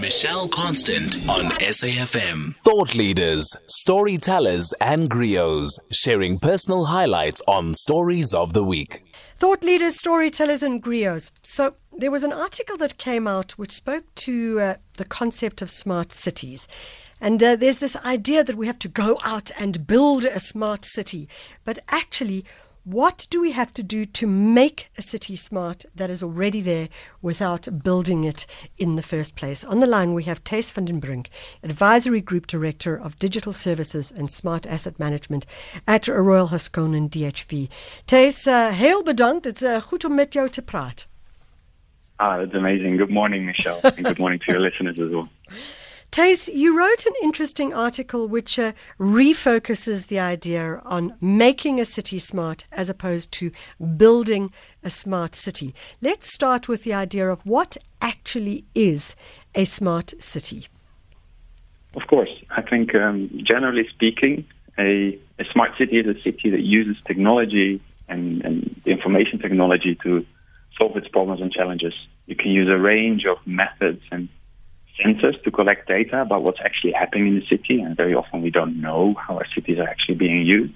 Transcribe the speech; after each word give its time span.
Michelle 0.00 0.48
Constant 0.48 1.16
on 1.28 1.50
SAFM. 1.58 2.54
Thought 2.64 2.94
leaders, 2.94 3.54
storytellers, 3.66 4.72
and 4.80 5.10
griots 5.10 5.78
sharing 5.90 6.38
personal 6.38 6.86
highlights 6.86 7.42
on 7.46 7.74
stories 7.74 8.32
of 8.32 8.54
the 8.54 8.64
week. 8.64 9.04
Thought 9.36 9.62
leaders, 9.62 9.96
storytellers, 9.96 10.62
and 10.62 10.82
griots. 10.82 11.30
So 11.42 11.74
there 11.96 12.10
was 12.10 12.22
an 12.22 12.32
article 12.32 12.76
that 12.78 12.96
came 12.96 13.26
out 13.26 13.52
which 13.52 13.72
spoke 13.72 14.04
to 14.16 14.60
uh, 14.60 14.74
the 14.96 15.04
concept 15.04 15.60
of 15.60 15.68
smart 15.68 16.12
cities. 16.12 16.66
And 17.20 17.42
uh, 17.42 17.56
there's 17.56 17.78
this 17.78 17.96
idea 18.04 18.42
that 18.44 18.56
we 18.56 18.66
have 18.66 18.78
to 18.80 18.88
go 18.88 19.18
out 19.24 19.50
and 19.58 19.86
build 19.86 20.24
a 20.24 20.40
smart 20.40 20.84
city. 20.84 21.28
But 21.64 21.80
actually, 21.88 22.44
what 22.84 23.28
do 23.30 23.40
we 23.40 23.52
have 23.52 23.72
to 23.74 23.82
do 23.82 24.04
to 24.04 24.26
make 24.26 24.88
a 24.98 25.02
city 25.02 25.36
smart 25.36 25.84
that 25.94 26.10
is 26.10 26.22
already 26.22 26.60
there 26.60 26.88
without 27.20 27.82
building 27.84 28.24
it 28.24 28.44
in 28.76 28.96
the 28.96 29.02
first 29.02 29.36
place? 29.36 29.62
On 29.64 29.78
the 29.78 29.86
line, 29.86 30.14
we 30.14 30.24
have 30.24 30.42
Tijs 30.42 30.72
van 30.72 30.86
den 30.86 30.98
Brink, 30.98 31.30
Advisory 31.62 32.20
Group 32.20 32.46
Director 32.48 32.96
of 32.96 33.18
Digital 33.18 33.52
Services 33.52 34.10
and 34.10 34.30
Smart 34.30 34.66
Asset 34.66 34.98
Management 34.98 35.46
at 35.86 36.08
Royal 36.08 36.48
Haskoning 36.48 37.08
DHV. 37.08 37.68
Tijs, 38.06 38.46
uh, 38.46 38.72
heel 38.72 39.02
bedankt. 39.04 39.46
Is 39.46 39.62
uh, 39.62 39.80
goed 39.80 40.04
om 40.04 40.14
met 40.14 40.32
jou 40.32 40.48
te 40.48 40.62
praten. 40.62 41.06
Ah, 42.18 42.38
that's 42.38 42.54
amazing. 42.54 42.96
Good 42.98 43.10
morning, 43.10 43.46
Michelle. 43.46 43.80
and 43.84 44.04
good 44.04 44.18
morning 44.18 44.40
to 44.40 44.52
your 44.52 44.60
listeners 44.60 44.98
as 44.98 45.10
well. 45.10 45.28
Tijs, 46.12 46.54
you 46.54 46.76
wrote 46.76 47.06
an 47.06 47.14
interesting 47.22 47.72
article 47.72 48.28
which 48.28 48.58
uh, 48.58 48.74
refocuses 49.00 50.08
the 50.08 50.18
idea 50.18 50.82
on 50.84 51.16
making 51.22 51.80
a 51.80 51.86
city 51.86 52.18
smart 52.18 52.66
as 52.70 52.90
opposed 52.90 53.32
to 53.32 53.50
building 53.96 54.52
a 54.84 54.90
smart 54.90 55.34
city. 55.34 55.74
Let's 56.02 56.30
start 56.30 56.68
with 56.68 56.84
the 56.84 56.92
idea 56.92 57.30
of 57.30 57.40
what 57.46 57.78
actually 58.02 58.66
is 58.74 59.16
a 59.54 59.64
smart 59.64 60.12
city. 60.18 60.66
Of 61.96 62.06
course, 62.08 62.28
I 62.50 62.60
think 62.60 62.94
um, 62.94 63.30
generally 63.42 63.88
speaking, 63.88 64.44
a, 64.78 65.18
a, 65.38 65.44
smart 65.50 65.70
city 65.78 65.96
is 65.98 66.06
a 66.06 66.20
city 66.20 66.50
that 66.50 66.60
uses 66.60 67.02
technology 67.06 67.80
and, 68.10 68.44
and 68.44 68.82
information 68.84 69.38
technology 69.38 69.96
to 70.02 70.26
solve 70.76 70.94
its 70.94 71.08
problems 71.08 71.40
and 71.40 71.50
challenges. 71.50 71.94
You 72.26 72.36
can 72.36 72.50
use 72.50 72.68
a 72.68 72.76
range 72.76 73.24
of 73.24 73.38
methods 73.46 74.02
and 74.10 74.28
sensors 75.02 75.42
to 75.44 75.50
collect 75.50 75.88
data 75.88 76.22
about 76.22 76.42
what's 76.42 76.60
actually 76.64 76.92
happening 76.92 77.28
in 77.28 77.34
the 77.36 77.46
city, 77.46 77.80
and 77.80 77.96
very 77.96 78.14
often 78.14 78.42
we 78.42 78.50
don't 78.50 78.80
know 78.80 79.14
how 79.14 79.36
our 79.36 79.46
cities 79.54 79.78
are 79.78 79.88
actually 79.88 80.14
being 80.14 80.46
used. 80.46 80.74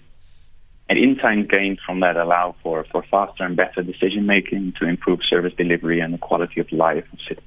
And 0.88 0.98
insights 0.98 1.50
gained 1.50 1.80
from 1.84 2.00
that 2.00 2.16
allow 2.16 2.54
for, 2.62 2.84
for 2.92 3.02
faster 3.10 3.44
and 3.44 3.56
better 3.56 3.82
decision 3.82 4.26
making 4.26 4.74
to 4.78 4.86
improve 4.86 5.20
service 5.28 5.52
delivery 5.56 6.00
and 6.00 6.14
the 6.14 6.18
quality 6.18 6.60
of 6.60 6.70
life 6.70 7.04
of 7.12 7.18
citizens. 7.26 7.45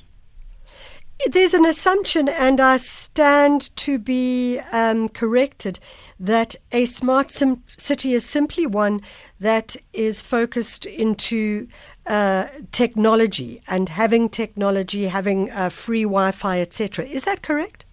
There's 1.32 1.54
an 1.54 1.64
assumption, 1.64 2.28
and 2.28 2.60
I 2.60 2.78
stand 2.78 3.76
to 3.76 4.00
be 4.00 4.58
um, 4.72 5.10
corrected, 5.10 5.80
that 6.20 6.56
a 6.72 6.86
smart 6.86 7.30
sim- 7.30 7.62
city 7.78 8.16
is 8.16 8.26
simply 8.26 8.66
one 8.66 9.04
that 9.40 9.76
is 9.94 10.24
focused 10.24 10.88
into 10.88 11.68
uh, 12.08 12.48
technology 12.72 13.62
and 13.68 13.90
having 13.90 14.30
technology, 14.30 15.06
having 15.06 15.52
uh, 15.52 15.70
free 15.70 16.02
Wi-Fi, 16.02 16.62
etc. 16.62 17.06
Is 17.06 17.26
that 17.26 17.44
correct? 17.44 17.86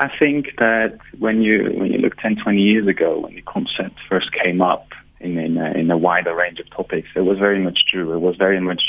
I 0.00 0.08
think 0.18 0.56
that 0.56 0.98
when 1.18 1.42
you 1.42 1.74
when 1.76 1.92
you 1.92 1.98
look 1.98 2.16
10, 2.16 2.36
20 2.42 2.58
years 2.58 2.86
ago, 2.86 3.20
when 3.20 3.34
the 3.34 3.42
concept 3.42 3.96
first 4.08 4.28
came 4.32 4.62
up 4.62 4.86
in 5.20 5.36
in 5.36 5.58
a, 5.58 5.72
in 5.72 5.90
a 5.90 5.98
wider 5.98 6.34
range 6.34 6.58
of 6.60 6.70
topics, 6.70 7.08
it 7.14 7.20
was 7.20 7.38
very 7.38 7.62
much 7.62 7.80
true. 7.92 8.14
It 8.14 8.20
was 8.20 8.36
very 8.36 8.62
much 8.62 8.80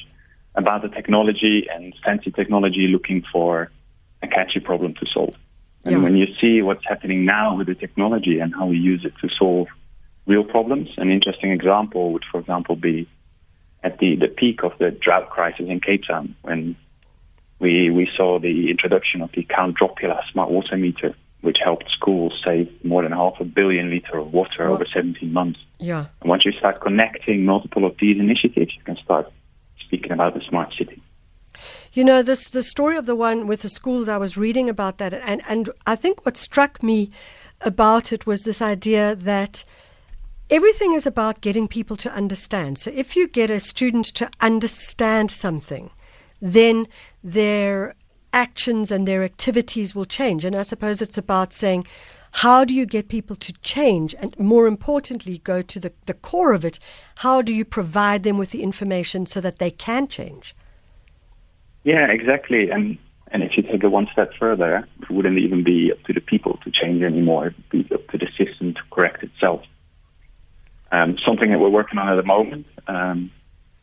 about 0.58 0.82
the 0.82 0.90
technology 0.90 1.68
and 1.72 1.94
fancy 2.04 2.32
technology 2.32 2.88
looking 2.88 3.24
for 3.32 3.72
a 4.24 4.28
catchy 4.28 4.60
problem 4.60 4.96
to 4.96 5.06
solve. 5.14 5.36
And 5.86 5.98
yeah. 5.98 6.00
when 6.00 6.18
you 6.18 6.26
see 6.42 6.62
what's 6.62 6.84
happening 6.86 7.24
now 7.24 7.56
with 7.56 7.68
the 7.68 7.76
technology 7.76 8.40
and 8.40 8.54
how 8.54 8.66
we 8.66 8.78
use 8.78 9.06
it 9.06 9.14
to 9.22 9.30
solve 9.38 9.68
real 10.26 10.44
problems, 10.44 10.90
an 10.98 11.12
interesting 11.12 11.52
example 11.52 12.12
would, 12.12 12.26
for 12.30 12.40
example, 12.40 12.76
be 12.76 13.08
at 13.84 14.00
the, 14.00 14.16
the 14.16 14.28
peak 14.28 14.64
of 14.64 14.74
the 14.80 14.90
drought 14.90 15.30
crisis 15.30 15.68
in 15.70 15.80
Cape 15.80 16.04
Town 16.06 16.36
when 16.42 16.76
we, 17.60 17.92
we 17.92 18.10
saw 18.18 18.40
the 18.40 18.70
introduction 18.72 19.22
of 19.22 19.32
the 19.34 19.44
Count 19.44 19.78
Dropula 19.80 20.20
smart 20.32 20.50
water 20.50 20.76
meter, 20.76 21.16
which 21.42 21.60
helped 21.64 21.90
schools 21.92 22.34
save 22.44 22.68
more 22.84 23.04
than 23.04 23.12
half 23.12 23.40
a 23.40 23.46
billion 23.46 23.92
liter 23.92 24.18
of 24.18 24.34
water 24.34 24.66
well, 24.66 24.74
over 24.74 24.86
17 24.92 25.32
months. 25.32 25.60
Yeah. 25.80 26.08
And 26.22 26.30
once 26.30 26.46
you 26.46 26.52
start 26.54 26.82
connecting 26.82 27.46
multiple 27.46 27.86
of 27.86 27.96
these 28.00 28.20
initiatives, 28.20 28.76
you 28.76 28.84
can 28.84 28.98
start 28.98 29.32
speaking 29.88 30.12
about 30.12 30.34
the 30.34 30.42
smart 30.50 30.74
city. 30.78 31.02
You 31.94 32.04
know, 32.04 32.22
this 32.22 32.50
the 32.50 32.62
story 32.62 32.98
of 32.98 33.06
the 33.06 33.16
one 33.16 33.48
with 33.48 33.62
the 33.62 33.70
schools. 33.70 34.08
I 34.08 34.18
was 34.18 34.38
reading 34.38 34.70
about 34.70 34.98
that, 35.00 35.14
and 35.14 35.42
and 35.50 35.70
I 35.86 35.96
think 35.96 36.26
what 36.26 36.38
struck 36.38 36.84
me 36.84 37.10
about 37.62 38.12
it 38.14 38.28
was 38.28 38.44
this 38.44 38.62
idea 38.62 39.16
that 39.16 39.64
everything 40.50 40.94
is 40.94 41.08
about 41.08 41.42
getting 41.42 41.68
people 41.68 41.98
to 41.98 42.12
understand. 42.12 42.78
So 42.78 42.92
if 42.94 43.16
you 43.16 43.28
get 43.28 43.50
a 43.50 43.60
student 43.60 44.06
to 44.16 44.30
understand 44.40 45.32
something, 45.32 45.90
then 46.42 46.88
their 47.24 47.96
actions 48.32 48.92
and 48.92 49.08
their 49.08 49.24
activities 49.24 49.96
will 49.96 50.06
change. 50.06 50.46
And 50.46 50.56
I 50.56 50.64
suppose 50.64 51.02
it's 51.02 51.18
about 51.18 51.54
saying, 51.54 51.88
how 52.34 52.66
do 52.66 52.74
you 52.74 52.86
get 52.86 53.08
people 53.08 53.36
to 53.38 53.54
change? 53.62 54.16
And 54.20 54.38
more 54.40 54.68
importantly, 54.68 55.40
go 55.40 55.62
to 55.62 55.80
the, 55.80 55.94
the 56.06 56.14
core 56.14 56.54
of 56.54 56.64
it. 56.66 56.80
How 57.18 57.42
do 57.42 57.54
you 57.54 57.66
provide 57.66 58.24
them 58.24 58.38
with 58.38 58.52
the 58.52 58.64
information 58.64 59.26
so 59.26 59.42
that 59.42 59.60
they 59.60 59.72
can 59.72 60.08
change? 60.08 60.56
Yeah, 61.84 62.08
exactly. 62.12 62.70
And 62.70 62.98
and 63.32 63.44
if 63.44 63.58
you 63.58 63.64
take 63.64 63.84
it 63.84 63.88
one 63.90 64.08
step 64.12 64.32
further, 64.40 64.88
it 65.02 65.10
wouldn't 65.10 65.38
even 65.38 65.64
be 65.64 65.92
up 65.92 66.02
to 66.04 66.14
the 66.14 66.22
people 66.22 66.60
to 66.64 66.72
change 66.72 67.04
anymore. 67.04 67.48
It 67.48 67.56
would 67.58 67.70
be 67.70 67.96
up 67.96 68.08
to 68.10 68.18
the 68.18 68.28
system 68.38 68.74
to 68.74 68.82
correct 68.90 69.24
itself. 69.24 69.64
Um, 70.92 71.18
something 71.26 71.52
that 71.52 71.60
we're 71.60 71.70
working 71.70 72.00
on 72.00 72.08
at 72.08 72.16
the 72.16 72.24
moment 72.24 72.66
um, 72.88 73.32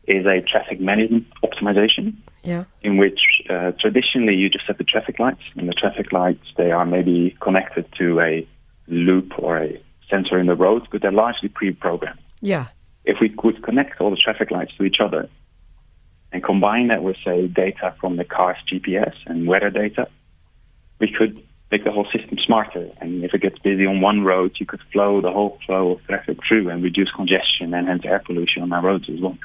is 0.07 0.25
a 0.25 0.41
traffic 0.41 0.79
management 0.79 1.27
optimization. 1.43 2.15
Yeah. 2.45 2.65
In 2.81 2.97
which 2.97 3.19
uh, 3.49 3.71
traditionally 3.79 4.35
you 4.35 4.49
just 4.49 4.65
have 4.67 4.77
the 4.77 4.83
traffic 4.83 5.19
lights, 5.19 5.41
and 5.55 5.67
the 5.67 5.73
traffic 5.73 6.11
lights 6.11 6.45
they 6.57 6.71
are 6.71 6.85
maybe 6.85 7.35
connected 7.41 7.87
to 7.97 8.19
a 8.19 8.47
loop 8.87 9.33
or 9.37 9.57
a 9.57 9.81
sensor 10.09 10.39
in 10.39 10.47
the 10.47 10.55
road, 10.55 10.87
but 10.91 11.01
they're 11.01 11.11
largely 11.11 11.49
pre-programmed. 11.49 12.19
Yeah. 12.41 12.67
If 13.03 13.17
we 13.19 13.29
could 13.29 13.63
connect 13.63 13.99
all 13.99 14.11
the 14.11 14.17
traffic 14.17 14.51
lights 14.51 14.71
to 14.77 14.83
each 14.83 14.97
other 14.99 15.29
and 16.31 16.43
combine 16.43 16.89
that 16.89 17.03
with 17.03 17.17
say 17.25 17.47
data 17.47 17.95
from 17.99 18.17
the 18.17 18.23
car's 18.23 18.57
GPS 18.71 19.13
and 19.25 19.47
weather 19.47 19.69
data, 19.69 20.07
we 20.99 21.11
could 21.11 21.43
make 21.71 21.83
the 21.83 21.91
whole 21.91 22.07
system 22.15 22.37
smarter. 22.45 22.89
And 23.01 23.23
if 23.23 23.33
it 23.33 23.41
gets 23.41 23.57
busy 23.59 23.85
on 23.85 24.01
one 24.01 24.23
road, 24.23 24.55
you 24.59 24.65
could 24.65 24.81
flow 24.91 25.21
the 25.21 25.31
whole 25.31 25.57
flow 25.65 25.93
of 25.93 26.03
traffic 26.05 26.37
through 26.47 26.69
and 26.69 26.83
reduce 26.83 27.11
congestion 27.11 27.73
and 27.73 27.87
hence 27.87 28.03
air 28.05 28.21
pollution 28.25 28.63
on 28.63 28.73
our 28.73 28.83
roads 28.83 29.09
as 29.09 29.19
well. 29.19 29.37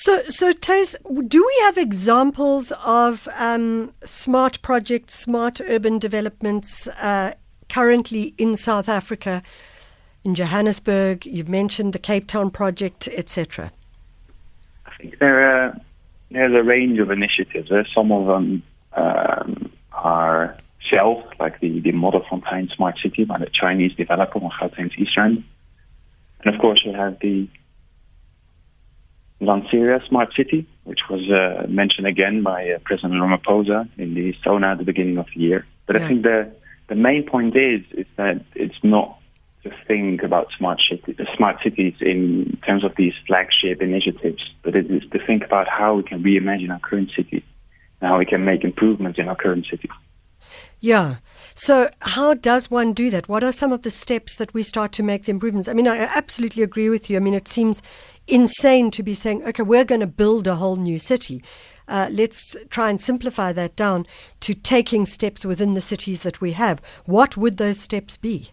So, 0.00 0.22
so 0.28 0.52
Tijs, 0.52 0.94
do 1.26 1.44
we 1.44 1.62
have 1.64 1.76
examples 1.76 2.72
of 2.86 3.26
um, 3.36 3.92
smart 4.04 4.62
projects, 4.62 5.14
smart 5.14 5.60
urban 5.60 5.98
developments 5.98 6.86
uh, 6.86 7.32
currently 7.68 8.32
in 8.38 8.56
South 8.56 8.88
Africa, 8.88 9.42
in 10.22 10.36
Johannesburg? 10.36 11.26
You've 11.26 11.48
mentioned 11.48 11.94
the 11.94 11.98
Cape 11.98 12.28
Town 12.28 12.52
project, 12.52 13.08
etc. 13.08 13.72
I 14.86 14.90
think 14.98 15.18
there 15.18 15.66
are 15.66 15.76
there's 16.30 16.54
a 16.54 16.62
range 16.62 17.00
of 17.00 17.10
initiatives. 17.10 17.68
Some 17.92 18.12
of 18.12 18.26
them 18.26 18.62
um, 18.92 19.72
are 19.90 20.56
shelved, 20.78 21.34
like 21.40 21.58
the, 21.58 21.80
the 21.80 21.90
Modderfontein 21.90 22.72
Smart 22.76 23.00
City 23.02 23.24
by 23.24 23.38
the 23.40 23.50
Chinese 23.52 23.96
developer 23.96 24.38
Gauteng's. 24.38 24.94
And 25.16 26.54
of 26.54 26.60
course, 26.60 26.82
you 26.84 26.92
have 26.92 27.18
the 27.18 27.48
Lanseria 29.40 30.06
Smart 30.08 30.34
City, 30.36 30.66
which 30.84 31.00
was 31.08 31.20
uh, 31.30 31.66
mentioned 31.68 32.06
again 32.06 32.42
by 32.42 32.70
uh, 32.70 32.78
President 32.84 33.14
Ramaphosa 33.14 33.88
in 33.96 34.14
the 34.14 34.34
SONA 34.42 34.72
at 34.72 34.78
the 34.78 34.84
beginning 34.84 35.18
of 35.18 35.26
the 35.34 35.40
year. 35.40 35.66
But 35.86 35.96
yeah. 35.96 36.04
I 36.04 36.08
think 36.08 36.22
the 36.22 36.52
the 36.88 36.94
main 36.94 37.24
point 37.24 37.54
is 37.56 37.82
is 37.92 38.06
that 38.16 38.44
it's 38.54 38.82
not 38.82 39.18
to 39.62 39.70
think 39.86 40.22
about 40.22 40.48
smart 40.56 40.80
cities, 40.88 41.16
smart 41.36 41.56
cities 41.62 41.94
in 42.00 42.58
terms 42.66 42.84
of 42.84 42.92
these 42.96 43.12
flagship 43.26 43.82
initiatives, 43.82 44.42
but 44.62 44.74
it 44.74 44.90
is 44.90 45.02
to 45.10 45.24
think 45.24 45.44
about 45.44 45.68
how 45.68 45.94
we 45.94 46.02
can 46.02 46.22
reimagine 46.22 46.70
our 46.70 46.80
current 46.80 47.10
cities 47.16 47.42
and 48.00 48.08
how 48.10 48.18
we 48.18 48.24
can 48.24 48.44
make 48.44 48.64
improvements 48.64 49.18
in 49.18 49.28
our 49.28 49.36
current 49.36 49.66
cities. 49.70 49.90
Yeah. 50.80 51.16
So, 51.54 51.90
how 52.02 52.34
does 52.34 52.70
one 52.70 52.92
do 52.92 53.10
that? 53.10 53.28
What 53.28 53.42
are 53.42 53.50
some 53.50 53.72
of 53.72 53.82
the 53.82 53.90
steps 53.90 54.36
that 54.36 54.54
we 54.54 54.62
start 54.62 54.92
to 54.92 55.02
make 55.02 55.24
the 55.24 55.32
improvements? 55.32 55.68
I 55.68 55.72
mean, 55.72 55.88
I 55.88 55.98
absolutely 55.98 56.62
agree 56.62 56.88
with 56.88 57.10
you. 57.10 57.16
I 57.16 57.20
mean, 57.20 57.34
it 57.34 57.48
seems 57.48 57.82
insane 58.28 58.90
to 58.92 59.02
be 59.02 59.14
saying, 59.14 59.42
okay, 59.44 59.64
we're 59.64 59.84
going 59.84 60.00
to 60.00 60.06
build 60.06 60.46
a 60.46 60.56
whole 60.56 60.76
new 60.76 60.98
city. 60.98 61.42
Uh, 61.88 62.08
let's 62.12 62.54
try 62.70 62.90
and 62.90 63.00
simplify 63.00 63.52
that 63.52 63.74
down 63.74 64.06
to 64.40 64.54
taking 64.54 65.06
steps 65.06 65.44
within 65.44 65.74
the 65.74 65.80
cities 65.80 66.22
that 66.22 66.40
we 66.40 66.52
have. 66.52 66.80
What 67.06 67.36
would 67.36 67.56
those 67.56 67.80
steps 67.80 68.16
be? 68.16 68.50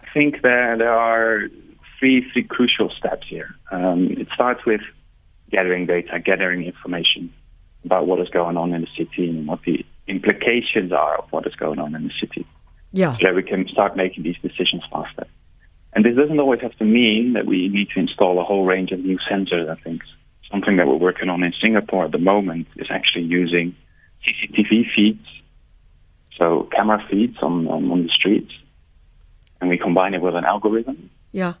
I 0.00 0.06
think 0.12 0.42
there, 0.42 0.76
there 0.76 0.92
are 0.92 1.48
three, 1.98 2.24
three 2.32 2.44
crucial 2.44 2.90
steps 2.90 3.26
here. 3.28 3.54
Um, 3.70 4.08
it 4.10 4.28
starts 4.34 4.64
with 4.66 4.82
gathering 5.50 5.86
data, 5.86 6.20
gathering 6.20 6.64
information. 6.64 7.32
about 7.84 8.06
what 8.06 8.20
is 8.20 8.28
going 8.28 8.56
on 8.56 8.72
in 8.74 8.82
the 8.82 8.86
city 8.96 9.28
and 9.28 9.46
what 9.46 9.60
the 9.64 9.84
implications 10.08 10.92
are 10.92 11.18
of 11.18 11.30
what 11.30 11.46
is 11.46 11.54
going 11.54 11.78
on 11.78 11.94
in 11.94 12.04
the 12.04 12.12
city. 12.20 12.46
Yeah. 12.92 13.12
So 13.14 13.20
that 13.24 13.34
we 13.34 13.42
can 13.42 13.66
start 13.68 13.96
making 13.96 14.24
these 14.24 14.36
decisions 14.42 14.82
faster. 14.92 15.26
And 15.94 16.04
this 16.04 16.16
doesn't 16.16 16.38
always 16.40 16.60
have 16.60 16.76
to 16.78 16.84
mean 16.84 17.34
that 17.34 17.46
we 17.46 17.68
need 17.68 17.88
to 17.90 18.00
install 18.00 18.40
a 18.40 18.44
whole 18.44 18.64
range 18.64 18.92
of 18.92 19.00
new 19.00 19.18
sensors 19.30 19.68
and 19.68 19.80
things. 19.82 20.02
Something 20.50 20.76
that 20.76 20.86
we're 20.86 20.96
working 20.96 21.28
on 21.28 21.42
in 21.42 21.52
Singapore 21.62 22.04
at 22.04 22.12
the 22.12 22.18
moment 22.18 22.66
is 22.76 22.88
actually 22.90 23.24
using 23.24 23.74
CCTV 24.26 24.84
feeds, 24.94 25.26
so 26.38 26.68
camera 26.74 27.04
feeds 27.10 27.36
on, 27.42 27.66
on, 27.68 27.90
on 27.90 28.02
the 28.04 28.08
streets, 28.08 28.52
and 29.60 29.68
we 29.68 29.78
combine 29.78 30.14
it 30.14 30.22
with 30.22 30.34
an 30.34 30.44
algorithm 30.44 31.10
Yeah. 31.32 31.54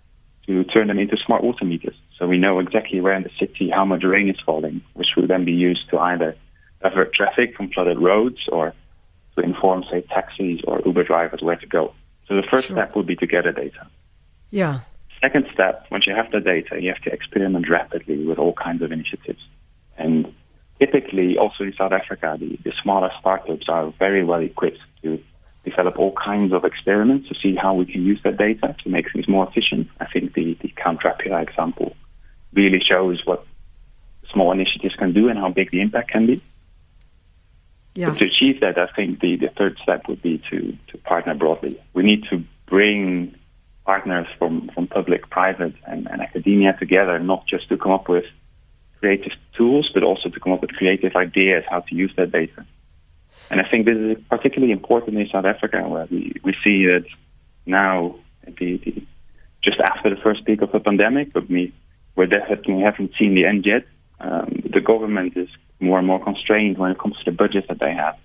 to 0.46 0.64
turn 0.64 0.88
them 0.88 0.98
into 0.98 1.16
smart 1.16 1.42
water 1.42 1.64
meters. 1.64 1.94
So 2.18 2.26
we 2.26 2.38
know 2.38 2.58
exactly 2.58 3.00
where 3.00 3.14
in 3.14 3.22
the 3.22 3.30
city 3.38 3.70
how 3.70 3.84
much 3.84 4.02
rain 4.04 4.28
is 4.28 4.36
falling, 4.44 4.82
which 4.94 5.08
will 5.16 5.26
then 5.26 5.44
be 5.44 5.52
used 5.52 5.88
to 5.90 5.98
either 5.98 6.36
divert 6.82 7.14
traffic 7.14 7.56
from 7.56 7.70
flooded 7.70 7.98
roads 7.98 8.38
or 8.48 8.74
to 9.36 9.42
inform, 9.42 9.84
say, 9.90 10.02
taxis 10.02 10.60
or 10.66 10.82
Uber 10.84 11.04
drivers 11.04 11.40
where 11.42 11.56
to 11.56 11.66
go. 11.66 11.94
So 12.28 12.36
the 12.36 12.42
first 12.42 12.68
Sure. 12.68 12.76
step 12.76 12.94
would 12.96 13.06
be 13.06 13.16
to 13.16 13.26
get 13.26 13.44
the 13.44 13.52
data. 13.52 13.86
Yeah. 14.50 14.80
Second 15.20 15.46
step, 15.52 15.86
once 15.90 16.06
you 16.06 16.14
have 16.14 16.30
the 16.30 16.40
data, 16.40 16.80
you 16.80 16.88
have 16.88 17.02
to 17.02 17.12
experiment 17.12 17.68
rapidly 17.70 18.26
with 18.26 18.38
all 18.38 18.52
kinds 18.52 18.82
of 18.82 18.92
initiatives. 18.92 19.40
And 19.96 20.32
typically, 20.78 21.38
also 21.38 21.64
in 21.64 21.72
South 21.74 21.92
Africa, 21.92 22.36
the, 22.38 22.58
the 22.64 22.72
smaller 22.82 23.10
startups 23.20 23.66
are 23.68 23.92
very 23.98 24.24
well 24.24 24.40
equipped 24.40 24.80
to 25.02 25.22
develop 25.64 25.98
all 25.98 26.12
kinds 26.12 26.52
of 26.52 26.64
experiments 26.64 27.28
to 27.28 27.34
see 27.40 27.54
how 27.54 27.72
we 27.74 27.86
can 27.86 28.02
use 28.04 28.20
that 28.24 28.36
data 28.36 28.74
to 28.82 28.88
make 28.88 29.12
things 29.12 29.28
more 29.28 29.48
efficient. 29.48 29.88
I 30.00 30.06
think 30.06 30.34
the, 30.34 30.56
the 30.60 30.72
Count 30.76 31.00
Dropula 31.00 31.40
example 31.40 31.94
really 32.52 32.80
shows 32.80 33.22
what 33.24 33.46
small 34.32 34.50
initiatives 34.52 34.96
can 34.96 35.12
do 35.12 35.28
and 35.28 35.38
how 35.38 35.50
big 35.50 35.70
the 35.70 35.80
impact 35.80 36.10
can 36.10 36.26
be. 36.26 36.42
Yeah. 37.94 38.10
But 38.10 38.18
to 38.18 38.24
achieve 38.24 38.60
that, 38.60 38.78
I 38.78 38.86
think 38.94 39.20
the, 39.20 39.36
the 39.36 39.48
third 39.48 39.76
step 39.82 40.08
would 40.08 40.22
be 40.22 40.42
to, 40.50 40.76
to 40.88 40.98
partner 40.98 41.34
broadly. 41.34 41.80
We 41.92 42.02
need 42.02 42.24
to 42.30 42.42
bring 42.66 43.36
partners 43.84 44.26
from, 44.38 44.70
from 44.74 44.86
public, 44.86 45.28
private, 45.28 45.74
and, 45.86 46.08
and 46.10 46.22
academia 46.22 46.74
together, 46.78 47.18
not 47.18 47.46
just 47.46 47.68
to 47.68 47.76
come 47.76 47.92
up 47.92 48.08
with 48.08 48.24
creative 49.00 49.32
tools, 49.56 49.90
but 49.92 50.02
also 50.02 50.28
to 50.28 50.40
come 50.40 50.52
up 50.52 50.62
with 50.62 50.70
creative 50.72 51.14
ideas 51.16 51.64
how 51.68 51.80
to 51.80 51.94
use 51.94 52.12
that 52.16 52.32
data. 52.32 52.64
And 53.50 53.60
I 53.60 53.68
think 53.68 53.84
this 53.84 53.96
is 53.96 54.24
particularly 54.30 54.72
important 54.72 55.18
in 55.18 55.28
South 55.28 55.44
Africa, 55.44 55.86
where 55.86 56.06
we, 56.10 56.32
we 56.44 56.54
see 56.64 56.86
that 56.86 57.04
now, 57.66 58.16
the, 58.46 58.78
the, 58.78 59.04
just 59.62 59.78
after 59.80 60.08
the 60.08 60.20
first 60.22 60.44
peak 60.44 60.62
of 60.62 60.72
the 60.72 60.80
pandemic, 60.80 61.32
but 61.32 61.48
we, 61.48 61.74
we 62.16 62.26
definitely 62.26 62.80
haven't 62.82 63.12
seen 63.18 63.34
the 63.34 63.44
end 63.44 63.66
yet. 63.66 63.84
Um, 64.20 64.62
the 64.72 64.80
government 64.80 65.36
is 65.36 65.48
more 65.82 65.98
and 65.98 66.06
more 66.06 66.22
constrained 66.22 66.78
when 66.78 66.90
it 66.92 66.98
comes 66.98 67.16
to 67.18 67.24
the 67.24 67.32
budget 67.36 67.66
that 67.68 67.78
they 67.80 67.92
have. 67.92 68.16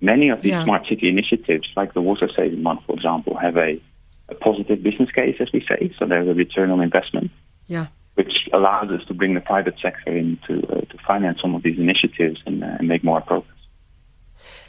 Many 0.00 0.28
of 0.28 0.42
these 0.42 0.52
Yeah. 0.52 0.64
smart 0.64 0.86
city 0.88 1.08
initiatives, 1.08 1.68
like 1.76 1.92
the 1.94 2.00
water 2.00 2.28
saving 2.34 2.62
month, 2.62 2.80
for 2.86 2.94
example, 2.94 3.36
have 3.36 3.56
a, 3.56 3.80
a 4.28 4.34
positive 4.34 4.82
business 4.82 5.10
case, 5.10 5.36
as 5.40 5.48
we 5.52 5.60
say. 5.68 5.92
So 5.98 6.06
there's 6.06 6.28
a 6.28 6.34
return 6.34 6.70
on 6.70 6.80
investment 6.80 7.30
Yeah. 7.66 7.86
which 8.14 8.48
allows 8.52 8.90
us 8.90 9.04
to 9.08 9.14
bring 9.14 9.34
the 9.34 9.40
private 9.40 9.76
sector 9.80 10.16
in 10.16 10.38
to, 10.46 10.54
uh, 10.68 10.80
to 10.82 10.98
finance 11.06 11.40
some 11.40 11.54
of 11.54 11.62
these 11.62 11.78
initiatives 11.78 12.40
and, 12.46 12.62
uh, 12.62 12.76
and 12.78 12.88
make 12.88 13.02
more 13.04 13.20
progress. 13.20 13.54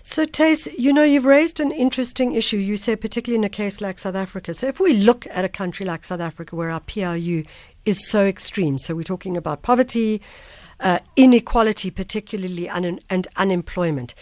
So, 0.01 0.25
Tijs, 0.25 0.67
you 0.77 0.91
know, 0.93 1.03
you've 1.03 1.25
raised 1.25 1.59
an 1.59 1.71
interesting 1.71 2.33
issue. 2.33 2.57
You 2.57 2.77
say, 2.77 2.95
particularly 2.95 3.37
in 3.37 3.43
a 3.43 3.49
case 3.49 3.81
like 3.81 3.99
South 3.99 4.15
Africa. 4.15 4.53
So, 4.53 4.67
if 4.67 4.79
we 4.79 4.93
look 4.93 5.27
at 5.29 5.45
a 5.45 5.49
country 5.49 5.85
like 5.85 6.03
South 6.05 6.21
Africa 6.21 6.55
where 6.55 6.71
our 6.71 6.79
PRU 6.79 7.43
is 7.85 8.09
so 8.09 8.25
extreme, 8.25 8.77
so 8.77 8.95
we're 8.95 9.03
talking 9.03 9.37
about 9.37 9.61
poverty, 9.61 10.21
uh, 10.79 10.99
inequality, 11.15 11.91
particularly 11.91 12.69
un- 12.69 12.99
and 13.09 13.27
unemployment. 13.37 14.15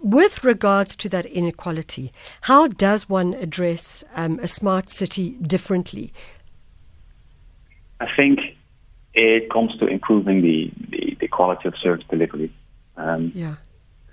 With 0.00 0.44
regards 0.44 0.96
to 0.96 1.08
that 1.08 1.24
inequality, 1.26 2.12
how 2.42 2.68
does 2.68 3.08
one 3.08 3.32
address 3.34 4.04
um, 4.14 4.38
a 4.40 4.46
smart 4.46 4.90
city 4.90 5.30
differently? 5.40 6.12
I 8.00 8.06
think 8.14 8.40
it 9.14 9.50
comes 9.50 9.76
to 9.78 9.86
improving 9.86 10.42
the, 10.42 10.70
the, 10.90 11.16
the 11.20 11.28
quality 11.28 11.68
of 11.68 11.74
service 11.82 12.04
delivery. 12.10 12.52
Um, 12.96 13.32
Yeah. 13.34 13.54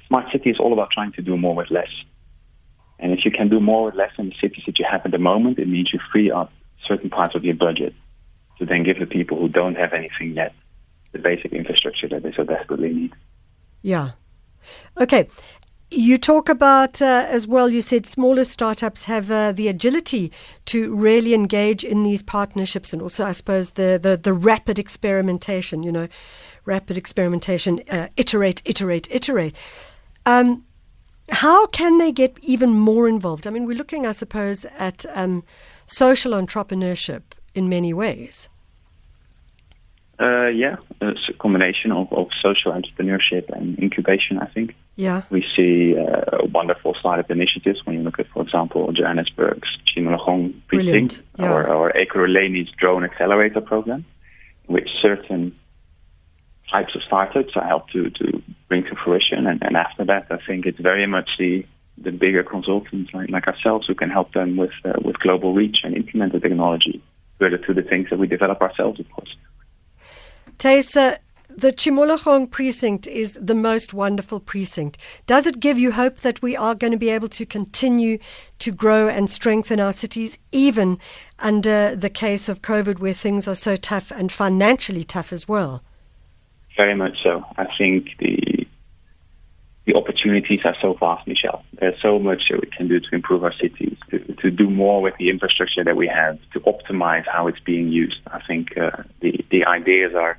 smart 0.08 0.32
city 0.32 0.50
is 0.50 0.60
all 0.60 0.72
about 0.74 0.92
trying 0.92 1.12
to 1.14 1.22
do 1.22 1.36
more 1.36 1.56
with 1.56 1.70
less. 1.72 1.90
And 3.00 3.12
if 3.12 3.26
you 3.26 3.32
can 3.32 3.50
do 3.50 3.60
more 3.60 3.86
with 3.86 3.96
less 3.96 4.12
in 4.18 4.30
the 4.30 4.36
cities 4.40 4.64
that 4.68 4.78
you 4.80 4.86
have 4.90 5.02
at 5.06 5.12
the 5.12 5.18
moment, 5.18 5.60
it 5.60 5.68
means 5.68 5.92
you 5.92 6.00
free 6.12 6.32
up 6.32 6.54
certain 6.88 7.10
parts 7.10 7.36
of 7.36 7.44
your 7.44 7.56
budget 7.56 7.94
to 8.60 8.66
then 8.66 8.84
give 8.84 9.00
the 9.00 9.06
people 9.08 9.40
who 9.40 9.50
don't 9.50 9.76
have 9.76 9.92
anything 9.92 10.34
yet 10.36 10.54
the 11.12 11.20
basic 11.20 11.54
infrastructure 11.54 12.08
that 12.10 12.24
they 12.24 12.34
so 12.34 12.44
desperately 12.44 12.90
need. 12.90 13.14
Yeah. 13.82 14.12
Okay. 15.00 15.28
You 15.94 16.18
talk 16.18 16.48
about 16.48 17.02
uh, 17.02 17.26
as 17.28 17.48
well, 17.48 17.70
you 17.70 17.82
said 17.82 18.06
smaller 18.06 18.46
startups 18.46 19.06
have 19.06 19.30
uh, 19.30 19.52
the 19.52 19.68
agility 19.68 20.32
to 20.66 20.96
really 20.96 21.34
engage 21.34 21.84
in 21.84 22.04
these 22.04 22.24
partnerships 22.24 22.94
and 22.94 23.02
also, 23.02 23.26
I 23.26 23.34
suppose, 23.34 23.72
the, 23.72 24.00
the, 24.02 24.16
the 24.16 24.32
rapid 24.32 24.80
experimentation, 24.80 25.84
you 25.84 25.92
know, 25.92 26.08
rapid 26.64 26.98
experimentation, 26.98 27.84
uh, 27.90 28.08
iterate, 28.16 28.62
iterate, 28.64 29.10
iterate. 29.12 29.54
Um, 30.26 30.64
how 31.30 31.68
can 31.68 31.98
they 31.98 32.12
get 32.12 32.38
even 32.42 32.72
more 32.72 33.08
involved? 33.10 33.46
I 33.46 33.50
mean, 33.50 33.66
we're 33.66 33.78
looking, 33.78 34.06
I 34.06 34.14
suppose, 34.14 34.66
at 34.78 35.06
um, 35.14 35.44
social 35.86 36.32
entrepreneurship 36.32 37.24
in 37.54 37.68
many 37.68 37.94
ways. 37.94 38.48
Uh, 40.22 40.50
yeah, 40.50 40.76
it's 41.02 41.30
a 41.30 41.34
combination 41.34 41.92
of, 41.92 42.14
of 42.14 42.28
social 42.44 42.72
entrepreneurship 42.72 43.50
and 43.50 43.80
incubation, 43.80 44.38
I 44.38 44.46
think. 44.46 44.76
Yeah. 44.96 45.24
We 45.32 45.44
see 45.56 45.98
uh, 45.98 46.46
wonderful 46.46 46.94
startup 47.00 47.32
initiatives 47.32 47.84
when 47.86 47.96
you 47.96 48.04
look 48.04 48.20
at, 48.20 48.28
for 48.28 48.44
example, 48.44 48.92
Johannesburg's 48.92 49.68
Tshimologong 49.88 50.54
precinct 50.68 51.22
yeah. 51.40 51.52
or, 51.52 51.68
or 51.68 51.92
Ekurhuleni's 51.94 52.70
drone 52.78 53.04
accelerator 53.04 53.62
program, 53.62 54.06
which 54.68 54.90
certain 55.02 55.58
types 56.70 56.94
of 56.96 57.02
startups 57.02 57.54
are 57.56 57.66
helped 57.66 57.92
to, 57.94 58.12
to 58.12 58.44
bring 58.68 58.84
to 58.84 58.96
fruition. 59.04 59.48
And, 59.48 59.64
and 59.64 59.76
after 59.76 60.06
that, 60.06 60.28
I 60.30 60.38
think 60.46 60.68
it's 60.68 60.80
very 60.80 61.08
much 61.08 61.32
the, 61.40 61.66
the 61.98 62.12
bigger 62.12 62.44
consultants 62.44 63.12
like, 63.12 63.32
like 63.32 63.48
ourselves 63.48 63.88
who 63.88 63.96
can 63.96 64.12
help 64.12 64.34
them 64.34 64.56
with, 64.56 64.72
uh, 64.86 64.94
with 65.04 65.18
global 65.18 65.56
reach 65.56 65.78
and 65.84 65.96
implement 65.96 66.34
the 66.34 66.40
technology 66.40 67.02
further 67.40 67.58
to 67.58 67.74
the 67.74 67.82
things 67.82 68.10
that 68.12 68.20
we 68.20 68.28
develop 68.28 68.62
ourselves, 68.62 69.00
of 69.00 69.10
course. 69.10 69.36
Taysa, 70.62 71.18
the 71.50 71.74
Tshimologong 71.74 72.52
precinct 72.52 73.08
is 73.08 73.34
the 73.42 73.56
most 73.56 73.96
wonderful 73.96 74.40
precinct. 74.40 75.00
Does 75.26 75.48
it 75.48 75.60
give 75.60 75.80
you 75.80 75.92
hope 75.94 76.18
that 76.18 76.44
we 76.44 76.56
are 76.56 76.76
going 76.76 76.92
to 76.92 77.00
be 77.00 77.10
able 77.10 77.30
to 77.30 77.48
continue 77.48 78.20
to 78.60 78.72
grow 78.72 79.08
and 79.10 79.28
strengthen 79.28 79.80
our 79.80 79.92
cities, 79.92 80.38
even 80.52 81.00
under 81.40 81.96
the 81.96 82.12
case 82.12 82.48
of 82.48 82.62
COVID, 82.62 83.00
where 83.00 83.12
things 83.12 83.48
are 83.48 83.56
so 83.56 83.76
tough 83.76 84.12
and 84.12 84.32
financially 84.32 85.04
tough 85.04 85.34
as 85.34 85.48
well? 85.48 85.82
Very 86.78 86.96
much 86.96 87.18
so. 87.24 87.44
I 87.58 87.66
think 87.76 88.10
the 88.20 88.68
the 89.86 89.96
opportunities 89.96 90.60
are 90.64 90.76
so 90.80 90.94
vast, 90.94 91.28
Michelle. 91.28 91.66
There's 91.80 92.00
so 92.04 92.20
much 92.20 92.44
that 92.52 92.62
we 92.62 92.70
can 92.70 92.88
do 92.88 93.00
to 93.00 93.16
improve 93.16 93.44
our 93.44 93.54
cities, 93.60 93.98
to, 94.12 94.20
to 94.20 94.52
do 94.52 94.70
more 94.70 95.02
with 95.02 95.16
the 95.18 95.32
infrastructure 95.32 95.84
that 95.84 95.98
we 95.98 96.08
have, 96.08 96.38
to 96.54 96.60
optimize 96.60 97.26
how 97.26 97.48
it's 97.48 97.60
being 97.60 97.88
used. 97.88 98.20
I 98.28 98.42
think 98.46 98.78
uh, 98.78 99.02
the 99.22 99.44
the 99.50 99.66
ideas 99.66 100.14
are 100.14 100.38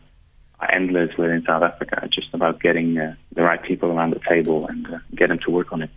endless 0.71 1.17
within 1.17 1.45
South 1.45 1.63
Africa. 1.63 2.09
Just 2.11 2.33
about 2.35 2.61
getting 2.61 2.99
uh, 2.99 3.15
the 3.33 3.43
right 3.43 3.63
people 3.63 3.91
around 3.91 4.11
the 4.11 4.21
table 4.29 4.67
and 4.67 4.87
uh, 4.87 4.99
get 5.15 5.29
them 5.29 5.39
to 5.41 5.51
work 5.51 5.73
on 5.73 5.83
it. 5.83 5.91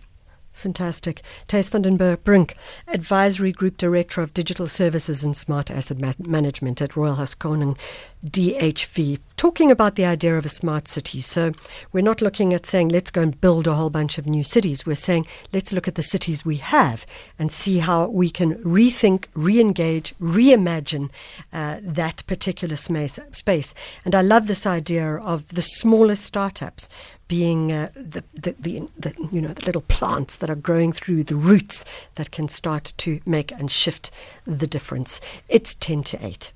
Fantastic. 0.56 1.20
Tijs 1.48 1.68
van 1.68 1.82
den 1.82 1.98
Brink, 2.24 2.56
Advisory 2.88 3.52
Group 3.52 3.76
Director 3.76 4.22
of 4.22 4.32
Digital 4.32 4.66
Services 4.66 5.22
and 5.22 5.36
Smart 5.36 5.70
Asset 5.70 6.00
Ma- 6.00 6.14
Management 6.18 6.80
at 6.80 6.96
Royal 6.96 7.16
Haskoning 7.16 7.76
DHV, 8.24 9.18
talking 9.36 9.70
about 9.70 9.94
the 9.94 10.06
idea 10.06 10.36
of 10.36 10.46
a 10.46 10.48
smart 10.48 10.88
city. 10.88 11.20
So 11.20 11.52
we're 11.92 12.00
not 12.00 12.22
looking 12.22 12.54
at 12.54 12.64
saying 12.64 12.88
let's 12.88 13.10
go 13.10 13.20
and 13.20 13.38
build 13.38 13.66
a 13.66 13.74
whole 13.74 13.90
bunch 13.90 14.16
of 14.16 14.26
new 14.26 14.42
cities. 14.42 14.86
We're 14.86 14.96
saying 14.96 15.26
let's 15.52 15.74
look 15.74 15.86
at 15.86 15.94
the 15.94 16.02
cities 16.02 16.44
we 16.44 16.56
have 16.56 17.06
and 17.38 17.52
see 17.52 17.78
how 17.78 18.08
we 18.08 18.30
can 18.30 18.54
rethink, 18.64 19.26
re-engage, 19.34 20.14
reimagine 20.18 21.10
uh, 21.52 21.80
that 21.82 22.22
particular 22.26 22.76
space, 22.76 23.18
space. 23.32 23.74
And 24.06 24.14
I 24.14 24.22
love 24.22 24.46
this 24.46 24.66
idea 24.66 25.16
of 25.16 25.46
the 25.48 25.62
smallest 25.62 26.24
startups 26.24 26.88
being 27.28 27.72
uh, 27.72 27.90
the, 27.94 28.22
the, 28.34 28.54
the, 28.58 28.88
the, 28.98 29.28
you 29.32 29.40
know, 29.40 29.52
the 29.52 29.66
little 29.66 29.82
plants 29.82 30.36
that 30.36 30.50
are 30.50 30.56
growing 30.56 30.92
through 30.92 31.24
the 31.24 31.36
roots 31.36 31.84
that 32.14 32.30
can 32.30 32.48
start 32.48 32.92
to 32.98 33.20
make 33.26 33.52
and 33.52 33.70
shift 33.70 34.10
the 34.46 34.66
difference. 34.66 35.20
It's 35.48 35.74
10 35.74 36.02
to 36.04 36.24
8. 36.24 36.52